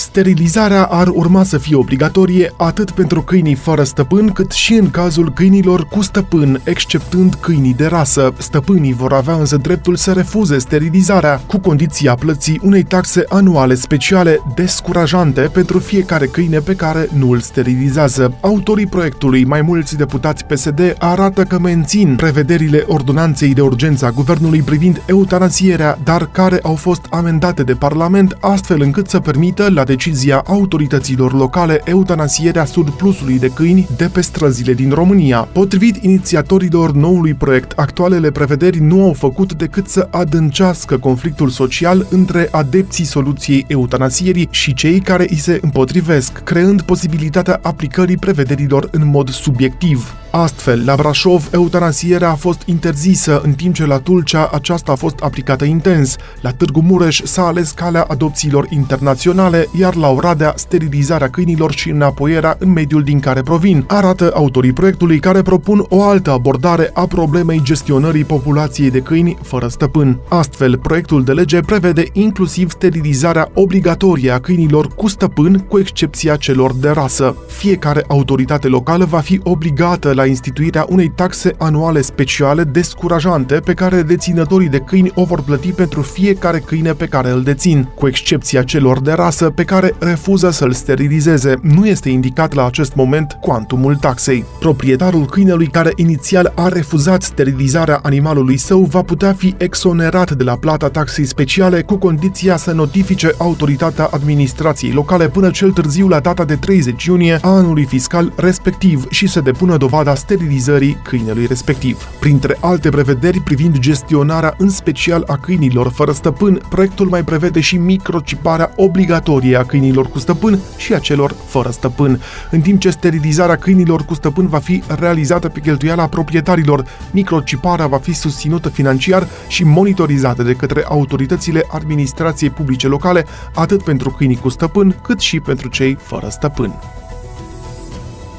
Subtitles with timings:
[0.00, 5.32] Sterilizarea ar urma să fie obligatorie atât pentru câinii fără stăpân, cât și în cazul
[5.32, 8.32] câinilor cu stăpân, exceptând câinii de rasă.
[8.38, 14.40] Stăpânii vor avea însă dreptul să refuze sterilizarea, cu condiția plății unei taxe anuale speciale
[14.54, 18.34] descurajante pentru fiecare câine pe care nu îl sterilizează.
[18.40, 24.62] Autorii proiectului, mai mulți deputați PSD, arată că mențin prevederile ordonanței de urgență a guvernului
[24.62, 30.42] privind eutanasierea, dar care au fost amendate de Parlament astfel încât să permită la decizia
[30.46, 35.48] autorităților locale eutanasierea surplusului de câini de pe străzile din România.
[35.52, 42.48] Potrivit inițiatorilor noului proiect, actualele prevederi nu au făcut decât să adâncească conflictul social între
[42.50, 49.28] adepții soluției eutanasierii și cei care îi se împotrivesc, creând posibilitatea aplicării prevederilor în mod
[49.30, 50.19] subiectiv.
[50.30, 55.18] Astfel, la Brașov, eutanasierea a fost interzisă, în timp ce la Tulcea aceasta a fost
[55.18, 56.16] aplicată intens.
[56.40, 62.56] La Târgu Mureș s-a ales calea adopțiilor internaționale, iar la Oradea sterilizarea câinilor și înapoierea
[62.58, 67.60] în mediul din care provin, arată autorii proiectului care propun o altă abordare a problemei
[67.62, 70.18] gestionării populației de câini fără stăpân.
[70.28, 76.74] Astfel, proiectul de lege prevede inclusiv sterilizarea obligatorie a câinilor cu stăpân, cu excepția celor
[76.74, 77.36] de rasă.
[77.48, 84.02] Fiecare autoritate locală va fi obligată la instituirea unei taxe anuale speciale descurajante pe care
[84.02, 88.62] deținătorii de câini o vor plăti pentru fiecare câine pe care îl dețin, cu excepția
[88.62, 91.54] celor de rasă pe care refuză să-l sterilizeze.
[91.62, 94.44] Nu este indicat la acest moment cuantumul taxei.
[94.58, 100.56] Proprietarul câinelui care inițial a refuzat sterilizarea animalului său va putea fi exonerat de la
[100.56, 106.44] plata taxei speciale cu condiția să notifice autoritatea administrației locale până cel târziu la data
[106.44, 112.08] de 30 iunie a anului fiscal respectiv și să depună dovada perioada sterilizării câinelui respectiv.
[112.20, 117.76] Printre alte prevederi privind gestionarea în special a câinilor fără stăpân, proiectul mai prevede și
[117.76, 122.20] microciparea obligatorie a câinilor cu stăpân și a celor fără stăpân,
[122.50, 126.84] în timp ce sterilizarea câinilor cu stăpân va fi realizată pe cheltuiala proprietarilor.
[127.10, 134.10] Microciparea va fi susținută financiar și monitorizată de către autoritățile administrației publice locale, atât pentru
[134.10, 136.99] câinii cu stăpân, cât și pentru cei fără stăpân.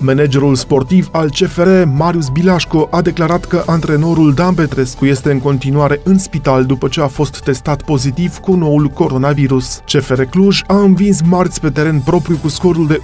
[0.00, 6.00] Managerul sportiv al CFR, Marius Bilașco, a declarat că antrenorul Dan Petrescu este în continuare
[6.04, 9.80] în spital după ce a fost testat pozitiv cu noul coronavirus.
[9.84, 13.00] CFR Cluj a învins marți pe teren propriu cu scorul de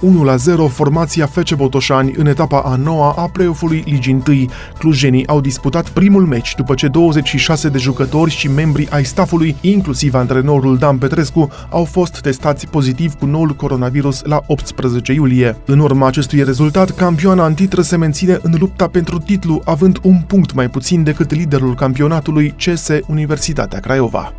[0.67, 4.45] 1-0 formația FC Botoșani în etapa a noua a play-off-ului Ligii 1.
[4.77, 10.13] Clujenii au disputat primul meci după ce 26 de jucători și membri ai staffului, inclusiv
[10.13, 15.57] antrenorul Dan Petrescu, au fost testați pozitiv cu noul coronavirus la 18 iulie.
[15.65, 19.99] În urma acestui rezultat, rezultat, campioana în titră se menține în lupta pentru titlu, având
[20.01, 24.33] un punct mai puțin decât liderul campionatului CS Universitatea Craiova.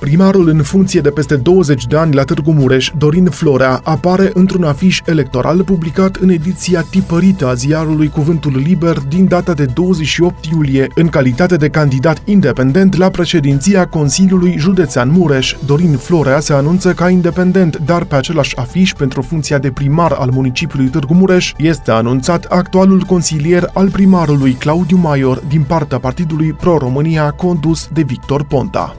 [0.00, 4.64] Primarul în funcție de peste 20 de ani la Târgu Mureș, Dorin Florea, apare într-un
[4.64, 10.86] afiș electoral publicat în ediția tipărită a ziarului Cuvântul Liber din data de 28 iulie,
[10.94, 15.54] în calitate de candidat independent la președinția Consiliului Județean Mureș.
[15.66, 20.30] Dorin Florea se anunță ca independent, dar pe același afiș pentru funcția de primar al
[20.32, 27.30] municipiului Târgu Mureș este anunțat actualul consilier al primarului Claudiu Maior din partea Partidului Pro-România
[27.30, 28.96] condus de Victor Ponta.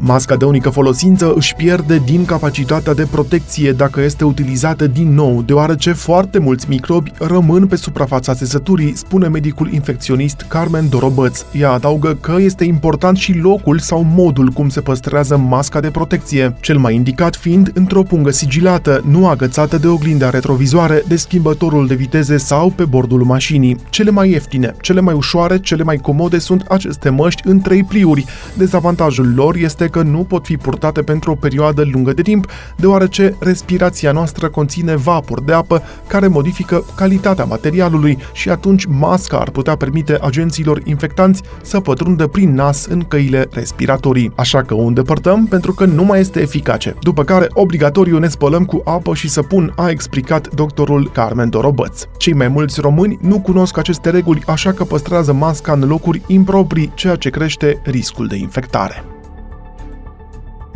[0.00, 5.42] Masca de unică folosință își pierde din capacitatea de protecție dacă este utilizată din nou,
[5.42, 11.44] deoarece foarte mulți microbi rămân pe suprafața țesăturii, spune medicul infecționist Carmen Dorobăț.
[11.52, 16.56] Ea adaugă că este important și locul sau modul cum se păstrează masca de protecție,
[16.60, 21.94] cel mai indicat fiind într-o pungă sigilată, nu agățată de oglinda retrovizoare, de schimbătorul de
[21.94, 23.76] viteze sau pe bordul mașinii.
[23.90, 28.24] Cele mai ieftine, cele mai ușoare, cele mai comode sunt aceste măști în trei pliuri.
[28.54, 33.36] Dezavantajul lor este că nu pot fi purtate pentru o perioadă lungă de timp, deoarece
[33.38, 39.76] respirația noastră conține vapor de apă care modifică calitatea materialului și atunci masca ar putea
[39.76, 44.32] permite agenților infectanți să pătrundă prin nas în căile respiratorii.
[44.36, 46.94] Așa că o îndepărtăm pentru că nu mai este eficace.
[47.00, 52.02] După care, obligatoriu ne spălăm cu apă și săpun, a explicat doctorul Carmen Dorobăț.
[52.16, 56.92] Cei mai mulți români nu cunosc aceste reguli, așa că păstrează masca în locuri improprii,
[56.94, 59.17] ceea ce crește riscul de infectare.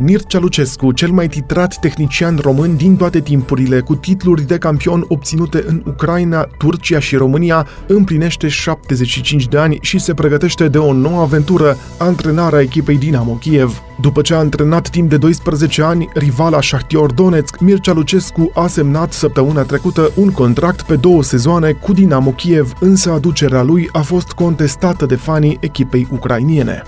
[0.05, 5.63] Mircea Lucescu, cel mai titrat tehnician român din toate timpurile, cu titluri de campion obținute
[5.67, 11.21] în Ucraina, Turcia și România, împlinește 75 de ani și se pregătește de o nouă
[11.21, 13.81] aventură, antrenarea echipei Dinamo Kiev.
[14.01, 19.13] După ce a antrenat timp de 12 ani rivala Shahtior Donetsk, Mircea Lucescu a semnat
[19.13, 24.31] săptămâna trecută un contract pe două sezoane cu Dinamo Kiev, însă aducerea lui a fost
[24.31, 26.83] contestată de fanii echipei ucrainiene.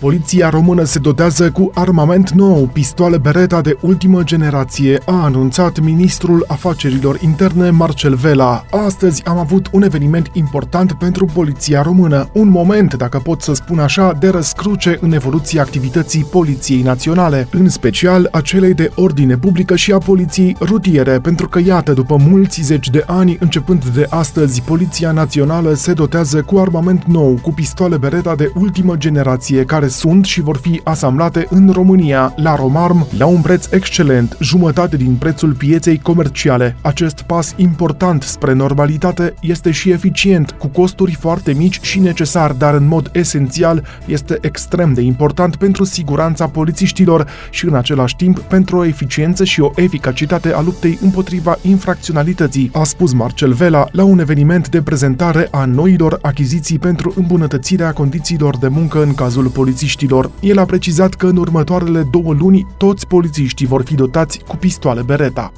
[0.00, 6.44] Poliția română se dotează cu armament nou, pistoale Beretta de ultimă generație, a anunțat ministrul
[6.46, 8.64] afacerilor interne Marcel Vela.
[8.86, 13.78] Astăzi am avut un eveniment important pentru poliția română, un moment, dacă pot să spun
[13.78, 19.76] așa, de răscruce în evoluția activității Poliției Naționale, în special a celei de ordine publică
[19.76, 24.62] și a poliției rutiere, pentru că iată, după mulți zeci de ani, începând de astăzi,
[24.62, 30.24] Poliția Națională se dotează cu armament nou, cu pistoale Beretta de ultimă generație, care sunt
[30.24, 35.52] și vor fi asamblate în România, la Romarm, la un preț excelent, jumătate din prețul
[35.52, 36.76] pieței comerciale.
[36.80, 42.74] Acest pas important spre normalitate este și eficient, cu costuri foarte mici și necesar, dar
[42.74, 48.76] în mod esențial este extrem de important pentru siguranța polițiștilor și în același timp pentru
[48.76, 54.18] o eficiență și o eficacitate a luptei împotriva infracționalității, a spus Marcel Vela la un
[54.18, 60.30] eveniment de prezentare a noilor achiziții pentru îmbunătățirea condițiilor de muncă în cazul poliției polițiștilor.
[60.40, 65.02] El a precizat că în următoarele două luni toți polițiștii vor fi dotați cu pistoale
[65.02, 65.52] Beretta.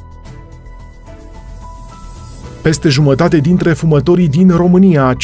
[2.62, 5.16] Peste jumătate dintre fumătorii din România,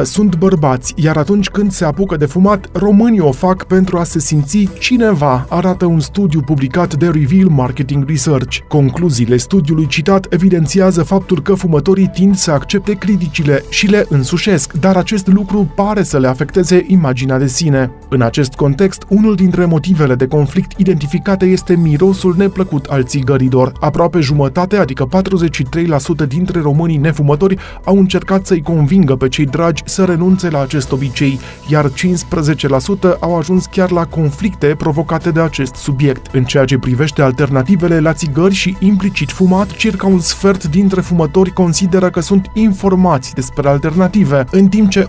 [0.00, 4.04] 57%, sunt bărbați, iar atunci când se apucă de fumat, românii o fac pentru a
[4.04, 8.58] se simți cineva, arată un studiu publicat de Reveal Marketing Research.
[8.68, 14.96] Concluziile studiului citat evidențiază faptul că fumătorii tind să accepte criticile și le însușesc, dar
[14.96, 17.90] acest lucru pare să le afecteze imaginea de sine.
[18.08, 23.72] În acest context, unul dintre motivele de conflict identificate este mirosul neplăcut al țigărilor.
[23.80, 30.04] Aproape jumătate, adică 43% dintre românii nefumători au încercat să-i convingă pe cei dragi să
[30.04, 36.34] renunțe la acest obicei, iar 15% au ajuns chiar la conflicte provocate de acest subiect.
[36.34, 41.52] În ceea ce privește alternativele la țigări și implicit fumat, circa un sfert dintre fumători
[41.52, 45.08] consideră că sunt informați despre alternative, în timp ce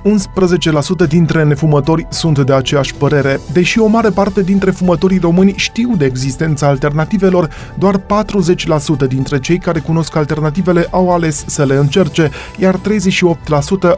[1.05, 3.39] 11% dintre nefumători sunt de aceeași părere.
[3.51, 9.57] Deși o mare parte dintre fumătorii români știu de existența alternativelor, doar 40% dintre cei
[9.57, 12.79] care cunosc alternativele care au ales să le încerce, iar 38%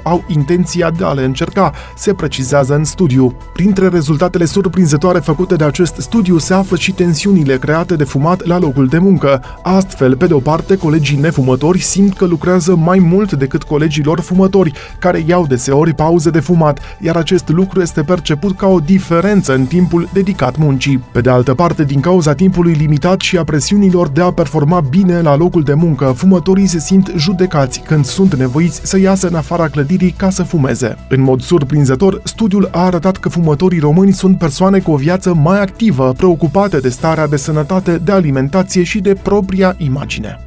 [0.03, 3.35] au intenția de a le încerca, se precizează în studiu.
[3.53, 8.59] Printre rezultatele surprinzătoare făcute de acest studiu se află și tensiunile create de fumat la
[8.59, 9.41] locul de muncă.
[9.63, 14.19] Astfel, pe de o parte, colegii nefumători simt că lucrează mai mult decât colegii lor
[14.19, 19.53] fumători, care iau deseori pauze de fumat, iar acest lucru este perceput ca o diferență
[19.53, 21.03] în timpul dedicat muncii.
[21.12, 25.21] Pe de altă parte, din cauza timpului limitat și a presiunilor de a performa bine
[25.21, 29.68] la locul de muncă, fumătorii se simt judecați când sunt nevoiți să iasă în afara
[29.68, 30.96] clădirii ca să fumeze.
[31.10, 35.62] În mod surprinzător, studiul a arătat că fumătorii români sunt persoane cu o viață mai
[35.62, 40.40] activă, preocupate de starea de sănătate, de alimentație și de propria imagine.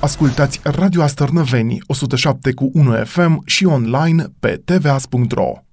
[0.00, 5.67] Ascultați Radio Astărnăveni 107 cu 1 FM și online pe tvas.ro.